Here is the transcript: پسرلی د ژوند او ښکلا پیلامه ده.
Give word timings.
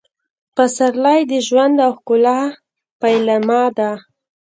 پسرلی 0.55 1.19
د 1.31 1.33
ژوند 1.47 1.75
او 1.85 1.91
ښکلا 1.97 2.39
پیلامه 3.01 3.61
ده. 3.77 3.91